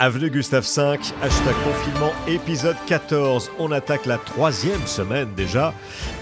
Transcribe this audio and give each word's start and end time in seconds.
Avenue 0.00 0.30
Gustave 0.30 0.62
V, 0.62 0.96
hashtag 1.22 1.54
confinement, 1.64 2.12
épisode 2.28 2.76
14. 2.86 3.50
On 3.58 3.72
attaque 3.72 4.06
la 4.06 4.16
troisième 4.16 4.86
semaine 4.86 5.34
déjà. 5.34 5.74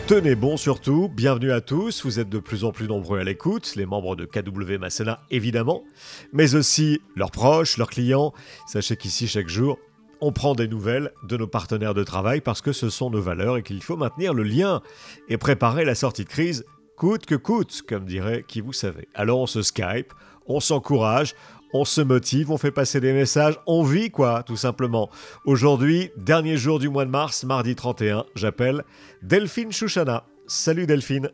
Tenez 0.07 0.35
bon 0.35 0.57
surtout, 0.57 1.11
bienvenue 1.15 1.53
à 1.53 1.61
tous, 1.61 2.03
vous 2.03 2.19
êtes 2.19 2.31
de 2.31 2.39
plus 2.39 2.65
en 2.65 2.73
plus 2.73 2.89
nombreux 2.89 3.19
à 3.19 3.25
l'écoute, 3.25 3.77
les 3.77 3.85
membres 3.85 4.17
de 4.17 4.25
KW 4.25 4.79
Masséna 4.81 5.21
évidemment, 5.31 5.85
mais 6.33 6.55
aussi 6.55 7.03
leurs 7.17 7.31
proches, 7.31 7.77
leurs 7.77 7.91
clients. 7.91 8.33
Sachez 8.67 8.97
qu'ici 8.97 9.29
chaque 9.29 9.49
jour, 9.49 9.79
on 10.23 10.33
prend 10.33 10.55
des 10.55 10.69
nouvelles 10.69 11.13
de 11.29 11.37
nos 11.37 11.47
partenaires 11.47 11.93
de 11.93 12.03
travail 12.03 12.41
parce 12.41 12.63
que 12.63 12.73
ce 12.73 12.89
sont 12.89 13.11
nos 13.11 13.21
valeurs 13.21 13.59
et 13.59 13.63
qu'il 13.63 13.83
faut 13.83 13.99
maintenir 13.99 14.33
le 14.33 14.43
lien 14.43 14.81
et 15.29 15.37
préparer 15.37 15.85
la 15.85 15.95
sortie 15.95 16.25
de 16.25 16.31
crise 16.31 16.65
coûte 16.97 17.27
que 17.27 17.35
coûte, 17.35 17.83
comme 17.87 18.07
dirait 18.07 18.43
qui 18.49 18.63
vous 18.63 18.73
savez. 18.73 19.07
Alors 19.15 19.39
on 19.39 19.47
se 19.47 19.61
Skype, 19.61 20.15
on 20.47 20.61
s'encourage, 20.61 21.35
on 21.73 21.85
se 21.85 22.01
motive, 22.01 22.51
on 22.51 22.59
fait 22.59 22.71
passer 22.71 23.01
des 23.01 23.13
messages, 23.13 23.59
on 23.67 23.83
vit 23.83 24.11
quoi, 24.11 24.43
tout 24.43 24.57
simplement. 24.57 25.11
Aujourd'hui, 25.45 26.11
dernier 26.17 26.57
jour 26.57 26.79
du 26.79 26.89
mois 26.89 27.05
de 27.05 27.11
mars, 27.11 27.45
mardi 27.45 27.75
31, 27.75 28.25
j'appelle 28.35 28.85
Delphine 29.23 29.73
Chouchana. 29.73 30.25
Salut 30.47 30.87
Delphine. 30.87 31.31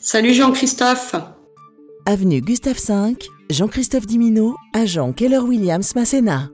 Salut 0.00 0.34
Jean-Christophe. 0.34 1.14
Avenue 2.04 2.40
Gustave 2.40 2.78
V, 2.78 3.16
Jean-Christophe 3.50 4.06
Dimino, 4.06 4.56
agent 4.74 5.12
Keller 5.12 5.38
Williams 5.38 5.94
Masséna. 5.94 6.50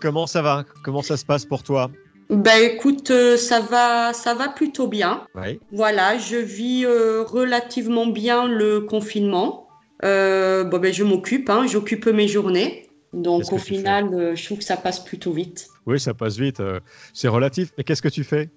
Comment 0.00 0.26
ça 0.26 0.42
va? 0.42 0.64
Comment 0.84 1.02
ça 1.02 1.16
se 1.16 1.24
passe 1.24 1.46
pour 1.46 1.62
toi? 1.62 1.90
Ben 2.30 2.62
écoute, 2.62 3.10
euh, 3.10 3.36
ça 3.36 3.60
va, 3.60 4.12
ça 4.12 4.34
va 4.34 4.48
plutôt 4.48 4.88
bien. 4.88 5.26
Oui. 5.34 5.60
Voilà, 5.72 6.18
je 6.18 6.36
vis 6.36 6.84
euh, 6.84 7.22
relativement 7.22 8.06
bien 8.06 8.46
le 8.46 8.80
confinement. 8.80 9.63
Euh, 10.04 10.64
bon, 10.64 10.78
ben, 10.78 10.92
je 10.92 11.04
m'occupe, 11.04 11.48
hein, 11.50 11.66
j'occupe 11.66 12.06
mes 12.06 12.28
journées. 12.28 12.88
Donc 13.12 13.52
au 13.52 13.58
final, 13.58 14.12
euh, 14.12 14.34
je 14.34 14.44
trouve 14.44 14.58
que 14.58 14.64
ça 14.64 14.76
passe 14.76 14.98
plutôt 15.00 15.32
vite. 15.32 15.68
Oui, 15.86 16.00
ça 16.00 16.14
passe 16.14 16.36
vite, 16.36 16.60
euh, 16.60 16.80
c'est 17.12 17.28
relatif. 17.28 17.70
Mais 17.78 17.84
qu'est-ce 17.84 18.02
que 18.02 18.08
tu 18.08 18.24
fais? 18.24 18.50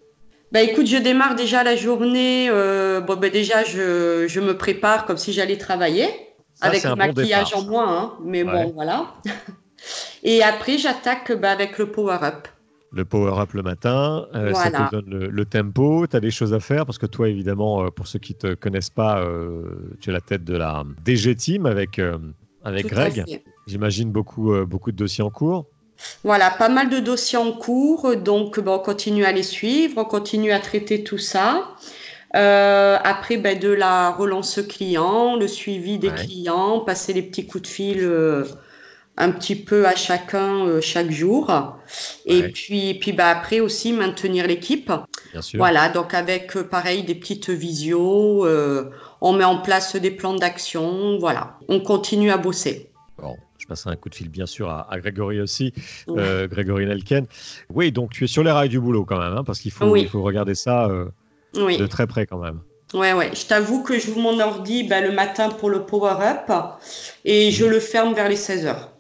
Ben 0.52 0.68
écoute, 0.68 0.88
je 0.88 0.98
démarre 0.98 1.36
déjà 1.36 1.64
la 1.64 1.76
journée. 1.76 2.50
bon, 2.50 3.16
ben 3.16 3.30
déjà, 3.32 3.64
je, 3.64 4.26
je 4.28 4.40
me 4.40 4.58
prépare 4.58 5.06
comme 5.06 5.18
si 5.18 5.34
j'allais 5.34 5.58
travailler, 5.58 6.08
Ça, 6.56 6.68
avec 6.68 6.84
le 6.84 6.90
bon 6.92 6.96
maquillage 6.96 7.54
en 7.54 7.64
moins, 7.64 7.98
hein, 7.98 8.14
mais 8.24 8.44
Ouais. 8.44 8.66
bon, 8.66 8.72
voilà. 8.74 9.14
Et 10.24 10.42
après, 10.42 10.78
j'attaque 10.78 11.32
ben, 11.32 11.50
avec 11.50 11.78
le 11.78 11.92
power-up. 11.92 12.48
Le 12.92 13.04
power-up 13.04 13.52
le 13.54 13.64
matin, 13.64 14.28
euh, 14.34 14.54
ça 14.54 14.72
te 14.72 14.90
donne 14.92 15.06
le, 15.08 15.28
le 15.28 15.46
tempo, 15.46 16.08
tu 16.08 16.16
as 16.16 16.20
des 16.22 16.32
choses 16.32 16.54
à 16.54 16.60
faire 16.60 16.86
parce 16.86 16.98
que 16.98 17.06
toi, 17.06 17.28
évidemment, 17.28 17.84
euh, 17.84 17.90
pour 17.90 18.08
ceux 18.08 18.20
qui 18.20 18.34
ne 18.34 18.38
te 18.50 18.54
connaissent 18.56 18.90
pas, 18.90 19.20
euh, 19.22 19.64
tu 20.00 20.10
es 20.10 20.14
la 20.14 20.22
tête 20.22 20.46
de 20.46 20.56
la 20.56 20.84
DG 21.04 21.36
Team 21.36 21.66
avec, 21.66 22.00
euh, 22.00 22.18
avec 22.64 22.84
Tout 22.84 22.96
Greg. 22.96 23.26
J'imagine 23.68 24.12
beaucoup, 24.12 24.54
beaucoup 24.66 24.92
de 24.92 24.96
dossiers 24.98 25.24
en 25.24 25.30
cours. 25.30 25.66
Voilà, 26.24 26.50
pas 26.52 26.70
mal 26.70 26.90
de 26.90 27.00
dossiers 27.00 27.38
en 27.40 27.52
cours, 27.52 28.16
donc 28.16 28.60
ben, 28.60 28.72
on 28.72 28.80
continue 28.80 29.26
à 29.26 29.32
les 29.34 29.44
suivre, 29.44 29.96
on 29.98 30.06
continue 30.06 30.52
à 30.52 30.60
traiter 30.60 31.04
tout 31.04 31.18
ça. 31.18 31.76
Euh, 32.36 32.98
après, 33.04 33.38
ben, 33.38 33.58
de 33.58 33.70
la 33.70 34.12
relance 34.12 34.60
client, 34.68 35.36
le 35.38 35.48
suivi 35.48 35.98
des 35.98 36.10
Ouais. 36.10 36.16
clients, 36.16 36.82
passer 36.82 37.14
les 37.14 37.22
petits 37.24 37.48
coups 37.48 37.64
de 37.64 37.68
fil 37.68 38.00
euh, 38.02 38.46
un 39.18 39.32
petit 39.32 39.56
peu 39.56 39.88
à 39.88 39.96
chacun 39.96 40.66
euh, 40.68 40.82
chaque 40.82 41.10
jour. 41.12 41.52
Et 42.26 42.42
Ouais. 42.42 42.50
puis, 42.50 42.94
puis 42.96 43.14
ben, 43.14 43.26
après 43.28 43.60
aussi 43.60 43.94
maintenir 43.94 44.48
l'équipe. 44.48 44.92
Voilà, 45.56 45.90
donc 45.90 46.14
avec 46.14 46.56
euh, 46.56 46.64
pareil 46.64 47.04
des 47.04 47.16
petites 47.16 47.50
visios, 47.50 48.46
euh, 48.46 48.92
on 49.22 49.34
met 49.34 49.44
en 49.44 49.58
place 49.62 49.96
des 49.96 50.12
plans 50.12 50.36
d'action, 50.36 51.18
voilà, 51.20 51.58
on 51.68 51.80
continue 51.80 52.32
à 52.32 52.38
bosser. 52.38 52.90
Bon, 53.18 53.36
je 53.58 53.66
passerai 53.66 53.92
un 53.92 53.96
coup 53.96 54.10
de 54.10 54.16
fil, 54.16 54.30
bien 54.30 54.46
sûr, 54.46 54.70
à, 54.70 54.88
à 54.92 55.00
Grégory 55.00 55.42
aussi, 55.42 55.74
euh, 56.10 56.48
Grégory 56.48 56.86
Nelken. 56.86 57.26
Oui, 57.74 57.92
donc 57.92 58.12
tu 58.12 58.24
es 58.26 58.28
sur 58.28 58.44
les 58.44 58.52
rails 58.52 58.70
du 58.70 58.80
boulot 58.80 59.06
quand 59.06 59.20
même, 59.20 59.34
hein, 59.36 59.44
parce 59.44 59.60
qu'il 59.60 59.72
faut, 59.72 59.86
Oui. 59.88 60.02
il 60.04 60.10
faut 60.10 60.22
regarder 60.22 60.54
ça 60.54 60.90
Oui. 61.56 61.78
de 61.78 61.88
très 61.88 62.06
près 62.06 62.28
quand 62.28 62.38
même. 62.38 62.60
Ouais, 62.94 63.12
ouais. 63.14 63.32
Je 63.34 63.46
t'avoue 63.48 63.84
que 63.84 64.00
j'ouvre 64.00 64.20
mon 64.20 64.40
ordi 64.40 64.84
ben, 64.84 65.04
le 65.04 65.12
matin 65.12 65.50
pour 65.50 65.70
le 65.70 65.82
power-up 65.86 66.50
et 67.26 67.52
je 67.52 67.66
le 67.66 67.80
ferme 67.80 68.14
vers 68.14 68.30
les 68.30 68.36
16 68.38 68.66
heures. 68.68 68.92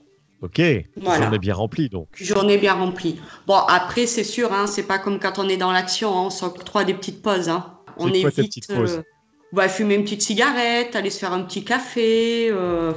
Ok, 0.41 0.61
Voilà. 0.97 1.31
est 1.33 1.39
bien 1.39 1.55
rempli 1.55 1.89
donc. 1.89 2.07
Journée 2.13 2.57
bien 2.57 2.73
remplie. 2.73 3.19
Bon, 3.47 3.55
après, 3.55 4.05
c'est 4.05 4.23
sûr, 4.23 4.53
hein, 4.53 4.67
c'est 4.67 4.83
pas 4.83 4.99
comme 4.99 5.19
quand 5.19 5.39
on 5.39 5.49
est 5.49 5.57
dans 5.57 5.71
l'action, 5.71 6.09
hein, 6.15 6.23
on 6.25 6.29
s'octroie 6.29 6.83
des 6.83 6.93
petites 6.93 7.21
pauses. 7.23 7.49
Hein. 7.49 7.73
On 7.97 8.09
tes 8.09 8.19
évite 8.19 8.35
petites 8.35 8.67
pauses 8.67 8.97
euh, 8.97 9.03
bah, 9.51 9.67
fumer 9.67 9.95
une 9.95 10.03
petite 10.03 10.21
cigarette, 10.21 10.95
aller 10.95 11.09
se 11.09 11.19
faire 11.19 11.33
un 11.33 11.41
petit 11.41 11.63
café, 11.63 12.49
euh, 12.51 12.93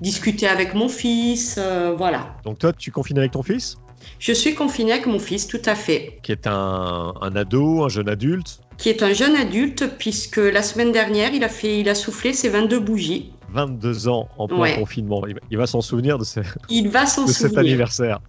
discuter 0.00 0.48
avec 0.48 0.74
mon 0.74 0.88
fils, 0.88 1.56
euh, 1.58 1.94
voilà. 1.96 2.36
Donc 2.44 2.58
toi, 2.58 2.72
tu 2.72 2.90
confines 2.90 3.18
avec 3.18 3.32
ton 3.32 3.42
fils, 3.42 3.76
Je 4.18 4.32
suis 4.32 4.54
confinée 4.54 4.92
avec 4.92 5.06
mon 5.06 5.18
fils, 5.18 5.46
tout 5.46 5.62
à 5.66 5.76
fait, 5.76 6.18
qui 6.24 6.32
est 6.32 6.46
un, 6.46 7.14
un 7.20 7.36
ado, 7.36 7.84
un 7.84 7.88
jeune 7.88 8.08
adulte, 8.08 8.60
qui 8.78 8.88
est 8.88 9.02
un 9.02 9.12
jeune 9.12 9.36
adulte, 9.36 9.84
puisque 9.98 10.38
la 10.38 10.62
semaine 10.62 10.90
dernière, 10.90 11.34
il 11.34 11.44
a, 11.44 11.48
fait, 11.48 11.80
il 11.80 11.88
a 11.88 11.94
soufflé 11.94 12.32
ses 12.32 12.48
22 12.48 12.80
bougies. 12.80 13.32
22 13.52 14.08
ans 14.08 14.28
en 14.38 14.46
plein 14.48 14.58
Ouais. 14.58 14.74
confinement. 14.76 15.22
Il 15.50 15.58
va, 15.58 15.66
s'en 15.66 15.80
souvenir 15.80 16.18
de, 16.18 16.24
ce- 16.24 16.40
Il 16.68 16.88
va 16.88 17.06
s'en 17.06 17.24
de 17.26 17.30
cet 17.30 17.56
anniversaire. 17.58 18.20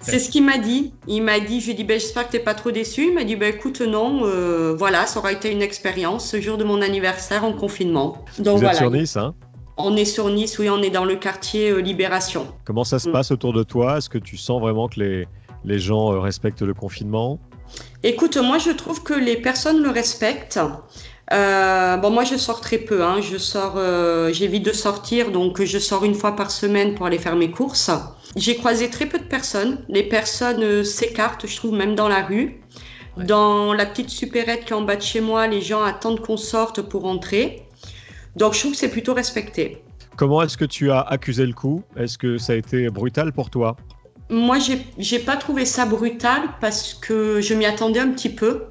C'est 0.00 0.18
ce 0.18 0.30
qu'il 0.30 0.44
m'a 0.44 0.58
dit. 0.58 0.92
Il 1.06 1.22
m'a 1.22 1.40
dit, 1.40 1.60
je 1.60 1.66
lui 1.66 1.72
ai 1.72 1.74
dit, 1.74 1.84
ben, 1.84 1.98
j'espère 1.98 2.26
que 2.26 2.32
t'es 2.32 2.38
pas 2.40 2.54
trop 2.54 2.70
déçu. 2.70 3.08
Il 3.08 3.14
m'a 3.14 3.24
dit, 3.24 3.36
ben, 3.36 3.54
écoute, 3.54 3.80
non, 3.80 4.20
euh, 4.24 4.74
voilà, 4.76 5.06
ça 5.06 5.18
aura 5.20 5.32
été 5.32 5.50
une 5.50 5.62
expérience 5.62 6.28
ce 6.28 6.40
jour 6.40 6.58
de 6.58 6.64
mon 6.64 6.82
anniversaire 6.82 7.44
en 7.44 7.52
confinement. 7.52 8.24
Donc 8.38 8.54
Vous 8.54 8.60
voilà, 8.60 8.72
êtes 8.72 8.78
sur 8.78 8.90
Nice, 8.90 9.16
hein? 9.16 9.34
On 9.78 9.96
est 9.96 10.04
sur 10.04 10.28
Nice, 10.28 10.58
oui, 10.58 10.68
on 10.68 10.82
est 10.82 10.90
dans 10.90 11.04
le 11.04 11.16
quartier 11.16 11.70
euh, 11.70 11.78
Libération. 11.78 12.46
Comment 12.64 12.84
ça 12.84 12.98
se 12.98 13.08
Mm. 13.08 13.12
passe 13.12 13.30
autour 13.30 13.52
de 13.52 13.62
toi? 13.62 13.98
Est-ce 13.98 14.10
que 14.10 14.18
tu 14.18 14.36
sens 14.36 14.60
vraiment 14.60 14.88
que 14.88 14.98
les, 15.00 15.28
les 15.64 15.78
gens 15.78 16.12
euh, 16.12 16.18
respectent 16.18 16.62
le 16.62 16.74
confinement? 16.74 17.38
Écoute, 18.02 18.36
moi, 18.36 18.58
je 18.58 18.70
trouve 18.70 19.02
que 19.02 19.14
les 19.14 19.36
personnes 19.36 19.82
le 19.82 19.90
respectent. 19.90 20.58
Euh, 21.32 21.96
bon, 21.98 22.10
moi, 22.10 22.24
je 22.24 22.36
sors 22.36 22.60
très 22.60 22.78
peu. 22.78 23.04
Hein. 23.04 23.20
Je 23.20 23.36
sors, 23.36 23.74
euh, 23.76 24.32
j'évite 24.32 24.64
de 24.64 24.72
sortir, 24.72 25.30
donc 25.30 25.62
je 25.62 25.78
sors 25.78 26.04
une 26.04 26.14
fois 26.14 26.36
par 26.36 26.50
semaine 26.50 26.94
pour 26.94 27.06
aller 27.06 27.18
faire 27.18 27.36
mes 27.36 27.50
courses. 27.50 27.90
J'ai 28.36 28.56
croisé 28.56 28.88
très 28.88 29.06
peu 29.06 29.18
de 29.18 29.24
personnes. 29.24 29.84
Les 29.88 30.02
personnes 30.02 30.62
euh, 30.62 30.84
s'écartent, 30.84 31.46
je 31.46 31.56
trouve, 31.56 31.74
même 31.74 31.94
dans 31.94 32.08
la 32.08 32.24
rue. 32.24 32.60
Ouais. 33.16 33.24
Dans 33.24 33.74
la 33.74 33.84
petite 33.84 34.10
supérette 34.10 34.64
qui 34.64 34.72
est 34.72 34.76
en 34.76 34.82
bas 34.82 34.96
de 34.96 35.02
chez 35.02 35.20
moi, 35.20 35.46
les 35.46 35.60
gens 35.60 35.82
attendent 35.82 36.20
qu'on 36.20 36.36
sorte 36.36 36.82
pour 36.82 37.04
entrer. 37.04 37.62
Donc, 38.36 38.54
je 38.54 38.60
trouve 38.60 38.72
que 38.72 38.78
c'est 38.78 38.90
plutôt 38.90 39.14
respecté. 39.14 39.82
Comment 40.16 40.42
est-ce 40.42 40.56
que 40.56 40.64
tu 40.64 40.90
as 40.90 41.00
accusé 41.00 41.46
le 41.46 41.52
coup? 41.52 41.82
Est-ce 41.96 42.16
que 42.18 42.38
ça 42.38 42.52
a 42.52 42.56
été 42.56 42.88
brutal 42.90 43.32
pour 43.32 43.50
toi? 43.50 43.76
Moi, 44.30 44.58
j'ai 44.58 44.84
j'ai 44.98 45.18
pas 45.18 45.36
trouvé 45.36 45.64
ça 45.64 45.86
brutal 45.86 46.42
parce 46.60 46.92
que 46.92 47.40
je 47.40 47.54
m'y 47.54 47.64
attendais 47.64 48.00
un 48.00 48.10
petit 48.10 48.28
peu. 48.28 48.64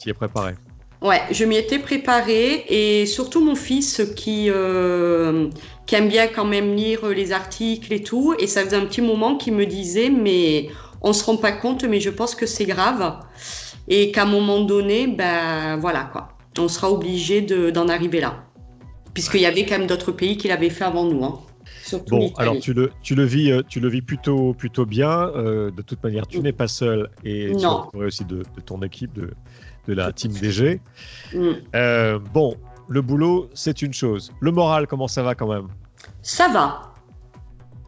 Tu 0.00 0.08
y 0.08 0.10
es 0.10 0.14
préparé 0.14 0.54
Ouais, 1.06 1.22
je 1.30 1.44
m'y 1.44 1.56
étais 1.56 1.78
préparée 1.78 2.64
et 2.68 3.06
surtout 3.06 3.44
mon 3.44 3.54
fils 3.54 4.02
qui, 4.16 4.46
euh, 4.50 5.48
qui 5.86 5.94
aime 5.94 6.08
bien 6.08 6.26
quand 6.26 6.44
même 6.44 6.74
lire 6.74 7.06
les 7.06 7.30
articles 7.30 7.92
et 7.92 8.02
tout. 8.02 8.34
Et 8.40 8.48
ça 8.48 8.64
faisait 8.64 8.74
un 8.76 8.86
petit 8.86 9.02
moment 9.02 9.36
qu'il 9.36 9.54
me 9.54 9.66
disait, 9.66 10.10
mais 10.10 10.68
on 11.02 11.12
se 11.12 11.22
rend 11.24 11.36
pas 11.36 11.52
compte, 11.52 11.84
mais 11.84 12.00
je 12.00 12.10
pense 12.10 12.34
que 12.34 12.44
c'est 12.44 12.64
grave. 12.64 13.20
Et 13.86 14.10
qu'à 14.10 14.22
un 14.24 14.26
moment 14.26 14.62
donné, 14.62 15.06
ben 15.06 15.76
voilà 15.76 16.08
quoi, 16.10 16.30
on 16.58 16.66
sera 16.66 16.90
obligé 16.90 17.40
de- 17.40 17.70
d'en 17.70 17.88
arriver 17.88 18.18
là. 18.18 18.42
Puisqu'il 19.14 19.42
y 19.42 19.46
avait 19.46 19.64
quand 19.64 19.78
même 19.78 19.86
d'autres 19.86 20.10
pays 20.10 20.36
qui 20.36 20.48
l'avaient 20.48 20.70
fait 20.70 20.84
avant 20.84 21.04
nous. 21.04 21.24
Hein. 21.24 21.38
Surtout 21.86 22.16
Bon, 22.16 22.32
alors 22.36 22.58
tu 22.58 22.72
le, 22.74 22.90
tu 23.00 23.14
le 23.14 23.22
vis, 23.24 23.52
euh, 23.52 23.62
tu 23.68 23.78
le 23.78 23.88
vis 23.88 24.02
plutôt, 24.02 24.54
plutôt 24.54 24.84
bien. 24.84 25.10
Euh, 25.36 25.70
de 25.70 25.82
toute 25.82 26.02
manière, 26.02 26.26
tu 26.26 26.40
Mm. 26.40 26.42
n'es 26.42 26.52
pas 26.52 26.66
seul 26.66 27.08
et 27.22 27.46
tu 27.52 27.52
es 27.52 27.62
Non. 27.62 27.88
aussi 27.94 28.24
de, 28.24 28.38
de 28.38 28.60
ton 28.60 28.82
équipe, 28.82 29.12
de, 29.12 29.30
de 29.86 29.92
la 29.94 30.10
team 30.12 30.32
DG. 30.32 30.80
Mm. 31.32 31.50
Euh, 31.76 32.18
bon, 32.34 32.56
le 32.88 33.02
boulot, 33.02 33.48
c'est 33.54 33.82
une 33.82 33.92
chose. 33.94 34.32
Le 34.40 34.50
moral, 34.50 34.88
comment 34.88 35.06
ça 35.06 35.22
va 35.22 35.34
quand 35.36 35.46
même? 35.48 35.68
Ça 36.22 36.48
va. 36.48 36.92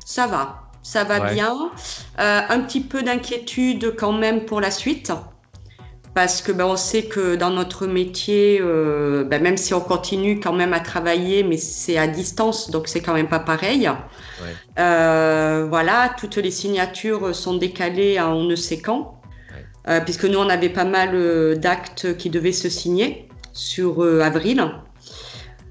Ça 0.05 0.27
va. 0.29 0.63
Ça 0.83 1.03
va 1.05 1.21
Ouais. 1.21 1.35
bien. 1.35 1.55
Euh, 2.21 2.41
un 2.49 2.61
petit 2.61 2.81
peu 2.81 3.03
d'inquiétude 3.03 3.95
quand 3.99 4.13
même 4.13 4.45
pour 4.45 4.61
la 4.61 4.71
suite. 4.71 5.13
Parce 6.19 6.43
que 6.43 6.51
ben, 6.51 6.65
on 6.65 6.77
sait 6.77 7.05
que 7.05 7.37
dans 7.37 7.51
notre 7.51 7.87
métier, 7.87 8.59
euh, 8.61 9.23
ben, 9.23 9.41
même 9.41 9.57
si 9.57 9.73
on 9.73 9.81
continue 9.81 10.41
quand 10.41 10.53
même 10.53 10.73
à 10.73 10.81
travailler, 10.81 11.45
mais 11.45 11.57
c'est 11.57 11.97
à 11.97 12.09
distance, 12.09 12.73
donc 12.73 12.89
c'est 12.89 13.01
quand 13.01 13.15
même 13.15 13.29
pas 13.29 13.39
pareil. 13.39 13.89
Euh, 14.81 15.67
voilà, 15.71 16.13
toutes 16.19 16.35
les 16.35 16.51
signatures 16.51 17.37
sont 17.37 17.57
décalées 17.57 18.19
à 18.19 18.31
on 18.31 18.43
ne 18.43 18.57
sait 18.57 18.79
quand. 18.79 19.21
Ouais. 19.53 19.65
Euh, 19.87 20.01
puisque 20.01 20.25
nous, 20.25 20.41
on 20.41 20.49
avait 20.49 20.71
pas 20.71 20.85
mal 20.85 21.57
d'actes 21.61 22.17
qui 22.17 22.31
devaient 22.31 22.51
se 22.51 22.69
signer 22.69 23.29
sur 23.53 24.03
avril. 24.03 24.73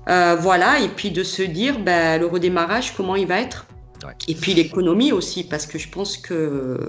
Voilà, 0.08 0.80
et 0.80 0.88
puis 0.88 1.12
de 1.12 1.24
se 1.24 1.42
dire 1.44 1.78
ben, 1.78 2.22
le 2.22 2.26
redémarrage, 2.26 2.96
comment 2.96 3.18
il 3.18 3.28
va 3.28 3.42
être. 3.42 3.66
Ouais. 4.06 4.14
Et 4.30 4.34
puis 4.34 4.54
l'économie 4.54 5.12
aussi, 5.12 5.44
parce 5.44 5.66
que 5.66 5.78
je 5.78 5.90
pense 5.90 6.16
que 6.16 6.80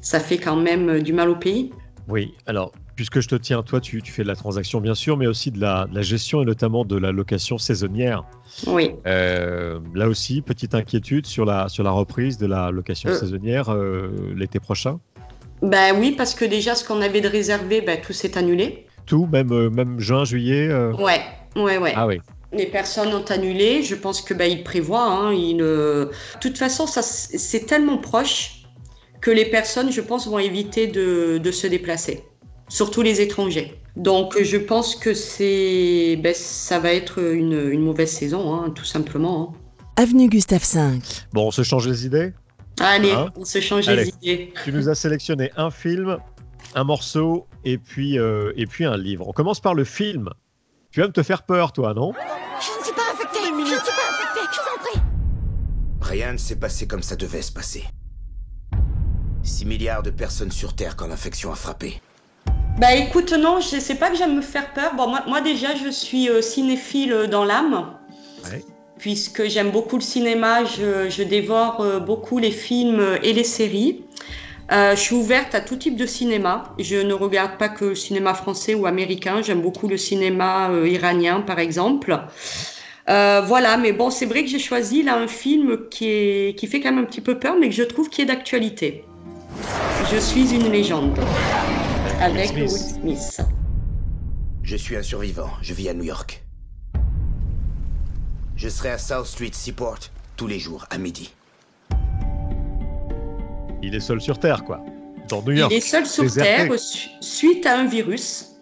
ça 0.00 0.20
fait 0.20 0.38
quand 0.38 0.54
même 0.54 1.02
du 1.02 1.12
mal 1.12 1.30
au 1.30 1.36
pays. 1.36 1.72
Oui, 2.06 2.32
alors 2.46 2.70
puisque 2.98 3.20
je 3.20 3.28
te 3.28 3.36
tiens, 3.36 3.62
toi, 3.62 3.80
tu, 3.80 4.02
fais 4.04 4.24
de 4.24 4.26
la 4.26 4.34
transaction, 4.34 4.80
bien 4.80 4.96
sûr, 4.96 5.16
mais 5.16 5.28
aussi 5.28 5.52
de 5.52 5.60
la, 5.60 5.86
gestion 6.00 6.42
et 6.42 6.44
notamment 6.44 6.84
de 6.84 6.96
la 6.96 7.12
location 7.12 7.56
saisonnière. 7.56 8.24
Oui. 8.66 8.90
Euh, 9.06 9.78
là 9.94 10.08
aussi, 10.08 10.42
petite 10.42 10.74
inquiétude 10.74 11.24
sur 11.24 11.44
la, 11.44 11.68
sur 11.68 11.84
la 11.84 11.92
reprise 11.92 12.38
de 12.38 12.46
la 12.48 12.72
location 12.72 13.10
euh. 13.10 13.14
saisonnière 13.14 13.72
l'été 14.34 14.58
prochain 14.58 14.98
Ben 15.62 15.94
oui, 15.96 16.16
parce 16.18 16.34
que 16.34 16.44
déjà, 16.44 16.74
ce 16.74 16.84
qu'on 16.84 17.00
avait 17.00 17.20
de 17.20 17.28
réservé, 17.28 17.82
ben, 17.82 18.00
tout 18.00 18.12
s'est 18.12 18.36
annulé. 18.36 18.86
Tout, 19.06 19.28
même, 19.30 19.68
même 19.68 20.00
juin, 20.00 20.24
juillet 20.24 20.68
Ouais, 20.98 21.20
ouais, 21.54 21.78
ouais. 21.78 21.92
Ah 21.94 22.08
oui. 22.08 22.18
Les 22.52 22.66
personnes 22.66 23.14
ont 23.14 23.24
annulé. 23.26 23.84
Je 23.84 23.94
pense 23.94 24.22
que 24.22 24.34
ben, 24.34 24.64
prévoient. 24.64 25.08
Hein, 25.08 25.32
De 25.34 26.10
toute 26.40 26.58
façon, 26.58 26.88
ça, 26.88 27.02
c'est 27.02 27.64
tellement 27.64 27.98
proche 27.98 28.64
que 29.20 29.30
les 29.30 29.44
personnes, 29.44 29.92
je 29.92 30.00
pense, 30.00 30.26
vont 30.26 30.40
éviter 30.40 30.88
de, 30.88 31.38
de 31.38 31.50
se 31.52 31.68
déplacer, 31.68 32.24
surtout 32.68 33.02
les 33.02 33.20
étrangers. 33.20 33.80
Donc, 33.96 34.40
je 34.40 34.56
pense 34.56 34.94
que 34.94 35.14
c'est, 35.14 36.18
ben, 36.22 36.34
ça 36.34 36.78
va 36.78 36.92
être 36.92 37.18
une, 37.18 37.68
une 37.70 37.80
mauvaise 37.80 38.10
saison, 38.10 38.54
hein, 38.54 38.70
tout 38.70 38.84
simplement. 38.84 39.54
Hein. 39.54 39.58
Avenue 39.96 40.28
Gustave 40.28 40.62
V. 40.72 41.00
Bon, 41.32 41.48
on 41.48 41.50
se 41.50 41.62
change 41.62 41.88
les 41.88 42.06
idées? 42.06 42.32
Allez, 42.78 43.10
hein? 43.10 43.32
on 43.36 43.44
se 43.44 43.60
change 43.60 43.88
les 43.88 44.08
idées. 44.08 44.52
Tu 44.64 44.72
nous 44.72 44.88
as 44.88 44.94
sélectionné 44.94 45.50
un 45.56 45.72
film, 45.72 46.18
un 46.76 46.84
morceau 46.84 47.48
et 47.64 47.78
puis, 47.78 48.18
euh, 48.18 48.52
et 48.56 48.66
puis 48.66 48.84
un 48.84 48.96
livre. 48.96 49.26
On 49.26 49.32
commence 49.32 49.58
par 49.58 49.74
le 49.74 49.82
film. 49.82 50.30
Tu 50.92 51.00
vas 51.00 51.08
me 51.08 51.12
te 51.12 51.22
faire 51.24 51.42
peur, 51.42 51.72
toi, 51.72 51.94
non? 51.94 52.12
Je 52.60 52.78
ne 52.78 52.84
suis 52.84 52.94
pas 52.94 53.02
infecté 53.12 53.38
Je 53.44 53.50
ne 53.50 53.66
suis 53.66 53.74
pas 53.74 53.80
infecté 53.80 54.40
Je 54.52 54.58
t'en 54.58 54.82
prie 54.84 55.00
Rien 56.00 56.32
ne 56.32 56.38
s'est 56.38 56.56
passé 56.56 56.86
comme 56.86 57.02
ça 57.02 57.16
devait 57.16 57.42
se 57.42 57.52
passer. 57.52 57.84
6 59.42 59.64
milliards 59.66 60.02
de 60.02 60.10
personnes 60.10 60.52
sur 60.52 60.76
Terre 60.76 60.94
quand 60.94 61.08
l'infection 61.08 61.50
a 61.50 61.56
frappé. 61.56 62.00
Bah 62.78 62.94
écoute, 62.94 63.32
non, 63.32 63.58
je 63.58 63.80
sais 63.80 63.96
pas 63.96 64.08
que 64.08 64.16
j'aime 64.16 64.36
me 64.36 64.40
faire 64.40 64.72
peur. 64.72 64.94
Bon, 64.94 65.08
moi, 65.08 65.24
moi 65.26 65.40
déjà, 65.40 65.74
je 65.74 65.88
suis 65.90 66.28
euh, 66.28 66.40
cinéphile 66.40 67.12
euh, 67.12 67.26
dans 67.26 67.44
l'âme. 67.44 67.94
Puisque 68.98 69.48
j'aime 69.48 69.70
beaucoup 69.70 69.96
le 69.96 70.02
cinéma, 70.02 70.64
je, 70.64 71.22
dévore 71.22 71.80
euh, 71.80 72.00
beaucoup 72.00 72.38
les 72.38 72.50
films 72.50 73.18
et 73.22 73.32
les 73.32 73.44
séries. 73.44 74.04
je 74.70 74.96
suis 74.96 75.14
ouverte 75.14 75.54
à 75.54 75.60
tout 75.60 75.76
type 75.76 75.96
de 75.96 76.06
cinéma. 76.06 76.74
Je 76.78 76.96
ne 76.96 77.14
regarde 77.14 77.58
pas 77.58 77.68
que 77.68 77.86
le 77.86 77.94
cinéma 77.96 78.34
français 78.34 78.74
ou 78.74 78.86
américain. 78.86 79.40
J'aime 79.42 79.60
beaucoup 79.60 79.88
le 79.88 79.96
cinéma 79.96 80.70
iranien, 80.84 81.40
par 81.40 81.58
exemple. 81.58 82.16
voilà, 83.06 83.76
mais 83.76 83.92
bon, 83.92 84.10
c'est 84.10 84.26
vrai 84.26 84.44
que 84.44 84.50
j'ai 84.50 84.58
choisi 84.60 85.02
là 85.02 85.16
un 85.16 85.28
film 85.28 85.88
qui, 85.90 86.08
est, 86.08 86.58
qui 86.58 86.68
fait 86.68 86.80
quand 86.80 86.90
même 86.92 87.04
un 87.04 87.06
petit 87.06 87.22
peu 87.22 87.38
peur, 87.38 87.56
mais 87.58 87.68
que 87.68 87.74
je 87.74 87.84
trouve 87.84 88.08
qui 88.08 88.22
est 88.22 88.26
d'actualité. 88.26 89.04
Je 90.12 90.16
suis 90.16 90.54
une 90.54 90.70
légende. 90.70 91.18
Avec 92.20 92.50
Will 92.56 92.68
Smith. 92.68 93.40
Je 94.64 94.76
suis 94.76 94.96
un 94.96 95.02
survivant. 95.02 95.50
Je 95.62 95.72
vis 95.72 95.88
à 95.88 95.94
New 95.94 96.02
York. 96.02 96.42
Je 98.56 98.68
serai 98.68 98.90
à 98.90 98.98
South 98.98 99.26
Street 99.26 99.52
Seaport 99.52 100.00
tous 100.36 100.48
les 100.48 100.58
jours 100.58 100.84
à 100.90 100.98
midi. 100.98 101.32
Il 103.84 103.94
est 103.94 104.00
seul 104.00 104.20
sur 104.20 104.40
Terre, 104.40 104.64
quoi. 104.64 104.84
Dans 105.28 105.42
New 105.42 105.52
York. 105.52 105.70
Il 105.72 105.76
est 105.76 105.80
seul 105.80 106.06
sur 106.06 106.28
Terre 106.32 106.68
suite 107.20 107.66
à 107.66 107.78
un 107.78 107.86
virus 107.86 108.56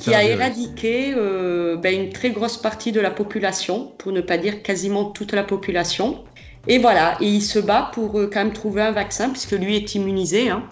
qui 0.00 0.14
a 0.14 0.24
éradiqué 0.24 1.12
euh, 1.14 1.76
ben, 1.76 2.06
une 2.06 2.12
très 2.12 2.30
grosse 2.30 2.56
partie 2.56 2.92
de 2.92 3.00
la 3.00 3.10
population, 3.10 3.92
pour 3.98 4.10
ne 4.10 4.22
pas 4.22 4.38
dire 4.38 4.62
quasiment 4.62 5.04
toute 5.10 5.32
la 5.32 5.44
population. 5.44 6.24
Et 6.66 6.78
voilà, 6.78 7.18
et 7.20 7.26
il 7.26 7.42
se 7.42 7.58
bat 7.58 7.90
pour 7.92 8.18
euh, 8.18 8.30
quand 8.32 8.42
même 8.42 8.54
trouver 8.54 8.80
un 8.80 8.92
vaccin, 8.92 9.28
puisque 9.28 9.52
lui 9.52 9.76
est 9.76 9.94
immunisé, 9.94 10.48
hein. 10.48 10.66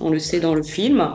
On 0.00 0.10
le 0.10 0.18
sait 0.18 0.40
dans 0.40 0.54
le 0.54 0.62
film. 0.62 1.08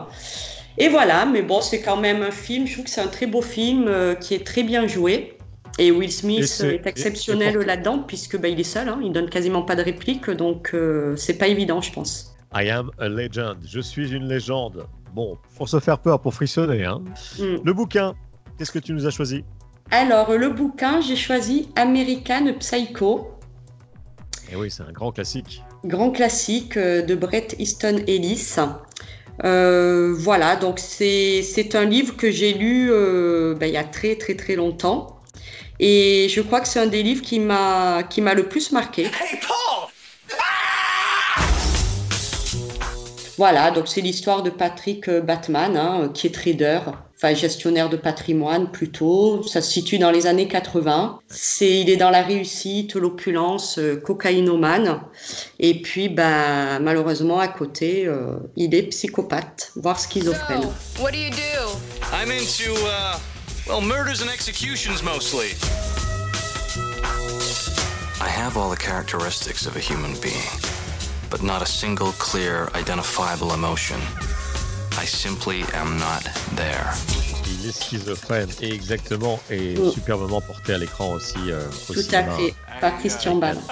Et 0.76 0.88
voilà, 0.88 1.24
mais 1.24 1.42
bon, 1.42 1.60
c'est 1.60 1.80
quand 1.80 1.96
même 1.96 2.22
un 2.22 2.30
film, 2.30 2.66
je 2.66 2.72
trouve 2.72 2.84
que 2.84 2.90
c'est 2.90 3.00
un 3.00 3.08
très 3.08 3.26
beau 3.26 3.42
film 3.42 3.86
euh, 3.86 4.14
qui 4.14 4.34
est 4.34 4.44
très 4.44 4.62
bien 4.62 4.86
joué. 4.86 5.38
Et 5.78 5.90
Will 5.90 6.12
Smith 6.12 6.62
est, 6.64 6.86
exceptionnel 6.86 7.56
là-dedans, 7.58 7.98
puisque 7.98 8.38
bah, 8.38 8.48
il 8.48 8.60
est 8.60 8.64
seul, 8.64 8.88
hein, 8.88 9.00
il 9.02 9.12
donne 9.12 9.28
quasiment 9.28 9.62
pas 9.62 9.74
de 9.74 9.82
réplique, 9.82 10.30
donc 10.30 10.70
euh, 10.72 11.16
c'est 11.16 11.36
pas 11.36 11.48
évident, 11.48 11.80
je 11.80 11.92
pense. 11.92 12.36
I 12.54 12.70
am 12.70 12.90
a 12.98 13.08
legend, 13.08 13.56
je 13.66 13.80
suis 13.80 14.12
une 14.12 14.28
légende. 14.28 14.86
Bon, 15.12 15.36
pour 15.56 15.68
se 15.68 15.80
faire 15.80 15.98
peur, 15.98 16.20
pour 16.20 16.34
frissonner. 16.34 16.84
Hein. 16.84 17.02
Mm. 17.38 17.56
Le 17.64 17.72
bouquin, 17.72 18.14
qu'est-ce 18.56 18.70
que 18.70 18.78
tu 18.78 18.92
nous 18.92 19.06
as 19.06 19.10
choisi? 19.10 19.44
Alors, 19.90 20.32
le 20.32 20.48
bouquin, 20.48 21.00
j'ai 21.00 21.16
choisi 21.16 21.68
American 21.76 22.52
Psycho 22.58 23.33
et 24.50 24.56
oui, 24.56 24.70
c'est 24.70 24.82
un 24.82 24.92
grand 24.92 25.12
classique. 25.12 25.62
Grand 25.84 26.10
classique 26.10 26.76
euh, 26.76 27.02
de 27.02 27.14
Bret 27.14 27.48
Easton 27.58 28.02
Ellis. 28.06 28.56
Euh, 29.42 30.14
voilà, 30.16 30.56
donc 30.56 30.78
c'est 30.78 31.74
un 31.74 31.84
livre 31.84 32.16
que 32.16 32.30
j'ai 32.30 32.52
lu 32.52 32.88
euh, 32.92 33.54
ben, 33.54 33.66
il 33.66 33.72
y 33.72 33.76
a 33.76 33.84
très 33.84 34.16
très 34.16 34.36
très 34.36 34.54
longtemps. 34.54 35.18
Et 35.80 36.28
je 36.28 36.40
crois 36.40 36.60
que 36.60 36.68
c'est 36.68 36.78
un 36.78 36.86
des 36.86 37.02
livres 37.02 37.22
qui 37.22 37.40
m'a 37.40 38.04
le 38.12 38.42
plus 38.48 38.70
marqué. 38.70 39.10
Voilà, 43.36 43.72
donc 43.72 43.88
c'est 43.88 44.00
l'histoire 44.00 44.44
de 44.44 44.50
Patrick 44.50 45.10
Batman, 45.10 45.76
hein, 45.76 46.10
qui 46.14 46.28
est 46.28 46.30
trader, 46.30 46.78
enfin 47.24 47.34
gestionnaire 47.34 47.88
de 47.88 47.96
patrimoine 47.96 48.70
plutôt. 48.70 49.42
Ça 49.46 49.62
se 49.62 49.70
situe 49.72 49.98
dans 49.98 50.10
les 50.10 50.26
années 50.26 50.46
80. 50.46 51.20
C'est, 51.28 51.80
il 51.80 51.88
est 51.88 51.96
dans 51.96 52.10
la 52.10 52.22
réussite, 52.22 52.94
l'opulence, 52.94 53.78
euh, 53.78 53.96
cocaïnomane. 53.96 55.00
Et 55.58 55.80
puis, 55.80 56.10
ben, 56.10 56.80
malheureusement, 56.80 57.38
à 57.38 57.48
côté, 57.48 58.06
euh, 58.06 58.36
il 58.56 58.74
est 58.74 58.82
psychopathe, 58.84 59.72
voire 59.76 59.98
schizophrène. 59.98 60.62
So, 60.62 61.02
what 61.02 61.12
do 61.12 61.18
you 61.18 61.30
do? 61.30 61.78
I'm 62.12 62.30
into, 62.30 62.72
uh, 62.86 63.18
well, 63.66 63.80
murders 63.80 64.20
and 64.20 64.28
executions 64.28 65.02
mostly. 65.02 65.54
I 68.20 68.28
have 68.28 68.56
all 68.58 68.70
the 68.70 68.76
characteristics 68.76 69.66
of 69.66 69.76
a 69.76 69.80
human 69.80 70.12
being. 70.20 70.74
but 71.34 71.42
not 71.42 71.62
a 71.62 71.66
single 71.66 72.12
clear, 72.12 72.68
identifiable 72.76 73.54
emotion. 73.54 73.98
I 75.04 75.06
simply 75.06 75.64
am 75.74 75.98
not 75.98 76.22
there. 76.56 76.94
Il 77.44 77.68
est 77.68 77.78
schizophrène 77.78 78.48
et 78.62 78.72
exactement 78.72 79.38
et 79.50 79.74
oh. 79.78 79.90
superbement 79.90 80.40
porté 80.40 80.72
à 80.72 80.78
l'écran 80.78 81.12
aussi. 81.12 81.36
Euh, 81.50 81.60
Tout 81.88 82.00
à 82.10 82.22
fait, 82.22 82.54
par 82.80 82.96
Christian 83.00 83.34
Bale. 83.34 83.58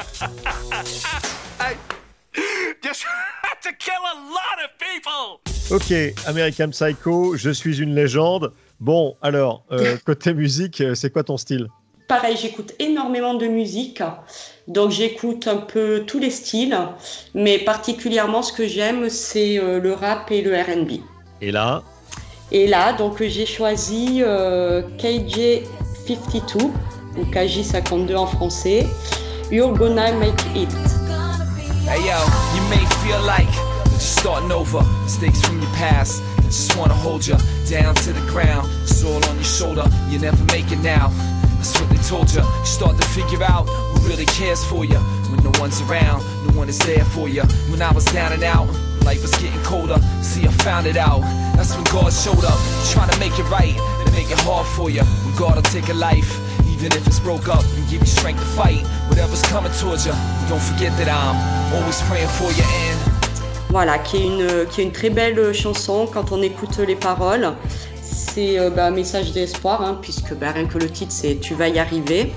Ok, 5.70 5.94
American 6.26 6.68
Psycho, 6.68 7.34
je 7.38 7.48
suis 7.48 7.80
une 7.80 7.94
légende. 7.94 8.52
Bon, 8.80 9.16
alors, 9.22 9.64
euh, 9.72 9.96
côté 10.04 10.34
musique, 10.34 10.82
euh, 10.82 10.94
c'est 10.94 11.10
quoi 11.10 11.22
ton 11.22 11.38
style? 11.38 11.68
Pareil, 12.08 12.36
j'écoute 12.36 12.74
énormément 12.78 13.32
de 13.32 13.46
musique. 13.46 14.02
Donc 14.68 14.90
j'écoute 14.90 15.48
un 15.48 15.56
peu 15.56 16.04
tous 16.06 16.18
les 16.18 16.30
styles, 16.30 16.76
mais 17.32 17.58
particulièrement 17.58 18.42
ce 18.42 18.52
que 18.52 18.66
j'aime, 18.68 19.08
c'est 19.08 19.56
le 19.56 19.92
rap 19.94 20.30
et 20.30 20.42
le 20.42 20.54
RB. 20.60 21.00
Et 21.42 21.50
là 21.50 21.82
Et 22.52 22.68
là, 22.68 22.92
donc 22.92 23.20
j'ai 23.20 23.46
choisi 23.46 24.22
euh, 24.22 24.82
KJ52, 24.96 26.70
ou 27.18 27.24
KJ52 27.32 28.16
en 28.16 28.26
français, 28.26 28.86
You're 29.50 29.76
Gonna 29.76 30.12
Make 30.12 30.40
It. 30.54 30.70
Hey 31.84 31.98
yo, 32.06 32.16
you 32.54 32.62
may 32.70 32.86
feel 33.02 33.20
like 33.26 33.50
just 33.90 34.20
starting 34.20 34.52
over, 34.52 34.82
mistakes 35.02 35.42
from 35.42 35.60
your 35.60 35.70
past. 35.72 36.22
Just 36.44 36.76
wanna 36.76 36.94
hold 36.94 37.26
you 37.26 37.34
down 37.68 37.96
to 37.96 38.12
the 38.12 38.24
ground, 38.30 38.68
it's 38.84 39.02
all 39.04 39.16
on 39.28 39.34
your 39.34 39.44
shoulder, 39.44 39.84
you 40.10 40.20
never 40.20 40.44
make 40.44 40.70
it 40.70 40.80
now. 40.80 41.10
That's 41.56 41.80
what 41.80 41.90
they 41.90 41.98
told 42.08 42.32
you. 42.32 42.42
You 42.42 42.66
start 42.66 42.96
to 43.00 43.06
figure 43.08 43.42
out 43.42 43.64
who 43.64 44.08
really 44.08 44.26
cares 44.26 44.64
for 44.64 44.84
you. 44.84 44.98
When 45.28 45.42
no 45.42 45.50
one's 45.58 45.80
around, 45.82 46.22
no 46.46 46.56
one 46.56 46.68
is 46.68 46.78
there 46.78 47.04
for 47.04 47.28
you. 47.28 47.42
When 47.68 47.82
I 47.82 47.90
was 47.92 48.04
down 48.06 48.32
and 48.32 48.44
out, 48.44 48.68
Voilà, 63.70 63.98
qui 63.98 64.18
est, 64.18 64.26
une, 64.26 64.66
qui 64.70 64.80
est 64.80 64.84
une 64.84 64.92
très 64.92 65.08
belle 65.08 65.52
chanson 65.54 66.06
quand 66.12 66.32
on 66.32 66.42
écoute 66.42 66.78
les 66.78 66.96
paroles. 66.96 67.54
C'est 68.02 68.58
euh, 68.58 68.70
bah, 68.70 68.86
un 68.86 68.90
message 68.90 69.32
d'espoir, 69.32 69.82
hein, 69.82 69.98
puisque 70.00 70.34
bah, 70.34 70.50
rien 70.50 70.66
que 70.66 70.78
le 70.78 70.90
titre, 70.90 71.12
c'est 71.12 71.36
Tu 71.40 71.54
vas 71.54 71.68
y 71.68 71.78
arriver. 71.78 72.32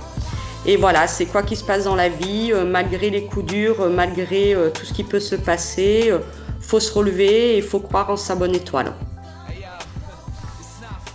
Et 0.65 0.77
voilà, 0.77 1.07
c'est 1.07 1.25
quoi 1.25 1.43
qui 1.43 1.55
se 1.55 1.63
passe 1.63 1.83
dans 1.83 1.95
la 1.95 2.09
vie, 2.09 2.51
euh, 2.53 2.65
malgré 2.65 3.09
les 3.09 3.25
coups 3.25 3.45
durs, 3.45 3.81
euh, 3.81 3.89
malgré 3.89 4.55
tout 4.73 4.85
ce 4.85 4.93
qui 4.93 5.03
peut 5.03 5.19
se 5.19 5.35
passer, 5.35 6.11
faut 6.65 6.79
se 6.79 6.91
relever 6.93 7.53
et 7.53 7.57
il 7.57 7.63
faut 7.63 7.79
croire 7.79 8.09
en 8.09 8.17
sa 8.17 8.35
bonne 8.35 8.55
étoile. 8.55 8.93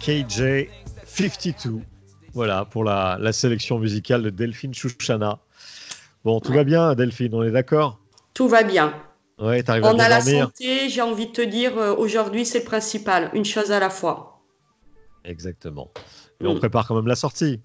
KJ 0.00 0.68
52, 1.06 1.80
voilà 2.32 2.64
pour 2.64 2.84
la, 2.84 3.18
sélection 3.32 3.78
musicale 3.78 4.22
de 4.22 4.30
Delphine 4.30 4.72
Chouchana. 4.74 5.38
Bon, 6.24 6.40
tout 6.40 6.52
va 6.52 6.64
bien, 6.64 6.94
Delphine, 6.94 7.34
on 7.34 7.42
est 7.42 7.50
d'accord? 7.50 7.98
Tout 8.34 8.48
va 8.48 8.62
bien. 8.62 8.94
Ouais, 9.38 9.62
t'arrives 9.62 9.84
à 9.84 9.90
On 9.90 9.94
bien 9.94 10.04
a 10.04 10.08
la 10.08 10.20
dormir. 10.20 10.44
santé, 10.44 10.88
j'ai 10.88 11.00
envie 11.02 11.26
de 11.26 11.32
te 11.32 11.40
dire, 11.42 11.76
euh, 11.78 11.94
aujourd'hui 11.94 12.44
c'est 12.44 12.58
le 12.60 12.64
principal, 12.64 13.30
une 13.34 13.44
chose 13.44 13.72
à 13.72 13.80
la 13.80 13.88
fois. 13.90 14.42
Exactement. 15.24 15.90
Mais 16.40 16.48
on 16.48 16.54
Mm. 16.54 16.58
prépare 16.58 16.86
quand 16.86 16.94
même 16.94 17.06
la 17.06 17.16
sortie. 17.16 17.60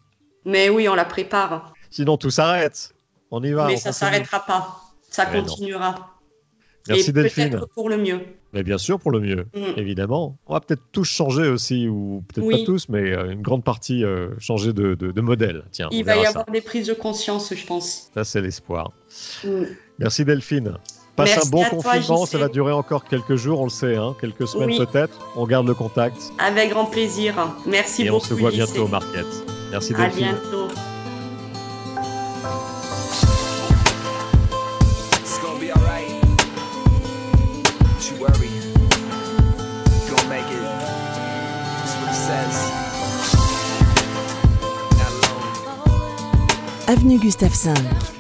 Mais 0.46 0.70
oui, 0.70 0.88
on 0.90 0.96
la 0.96 1.06
prépare. 1.06 1.74
Sinon, 1.90 2.18
tout 2.18 2.30
s'arrête. 2.30 2.94
On 3.32 3.42
y 3.44 3.52
va. 3.52 3.68
Mais 3.68 3.74
on 3.74 3.78
ça 3.78 3.90
continue. 3.92 3.94
s'arrêtera 4.12 4.40
pas. 4.46 4.82
Ça 5.10 5.26
Mais 5.32 5.42
non. 5.42 5.46
Merci 6.88 7.10
Et 7.10 7.14
Delphine. 7.14 7.62
pour 7.74 7.90
le 7.90 7.98
mieux. 7.98 8.20
Mais 8.54 8.64
bien 8.64 8.78
sûr, 8.78 9.00
pour 9.00 9.12
le 9.12 9.20
mieux, 9.20 9.46
Mm. 9.56 9.78
évidemment. 9.78 10.38
On 10.48 10.54
va 10.54 10.62
peut-être 10.62 10.84
tous 10.92 11.04
changer 11.04 11.48
aussi, 11.48 11.88
ou 11.88 12.24
peut-être 12.28 12.46
Oui. 12.48 12.60
pas 12.60 12.66
tous, 12.66 12.88
mais 12.90 13.12
euh, 13.12 13.32
une 13.32 13.42
grande 13.42 13.64
partie 13.64 14.04
euh, 14.04 14.30
changer 14.40 14.72
de, 14.72 14.94
de- 14.96 15.12
de 15.12 15.22
modèle. 15.22 15.64
Tiens, 15.72 15.90
Il 15.92 16.06
va 16.06 16.16
y 16.16 16.26
avoir 16.26 16.46
des 16.46 16.62
prises 16.62 16.88
de 16.88 16.94
conscience, 16.94 17.54
je 17.54 17.66
pense. 17.66 18.10
ça. 18.14 18.24
C'est 18.24 18.42
l'espoir. 18.42 18.92
Mm. 19.44 19.64
Merci 20.00 20.24
Delphine. 20.26 20.78
Passe 21.16 21.30
Merci 21.30 21.48
un 21.48 21.50
bon 21.50 21.64
à 21.64 21.70
toi, 21.70 21.78
confinement, 21.82 22.26
ça 22.26 22.38
va 22.38 22.50
durer 22.50 22.74
encore 22.74 23.06
quelques 23.06 23.36
jours, 23.36 23.62
on 23.62 23.66
le 23.66 23.70
sait, 23.70 23.96
hein, 23.96 24.16
quelques 24.20 24.48
semaines 24.50 24.72
Oui. 24.72 24.78
peut-être. 24.86 25.18
On 25.38 25.48
garde 25.48 25.66
le 25.66 25.74
contact 25.74 26.18
Avec 26.40 26.70
grand 26.72 26.86
plaisir. 26.86 27.56
Merci 27.66 28.04
et 28.04 28.10
on 28.10 28.16
beaucoup. 28.16 28.26
se 28.26 28.34
voit 28.34 28.52
bientôt 28.52 28.88
Market. 28.90 29.26
Merci 29.72 29.94
À 29.96 29.98
Delphine. 29.98 30.26
bientôt. 30.28 30.68
Avenue 46.96 47.20
Gustave 47.20 47.52
V, 47.52 48.15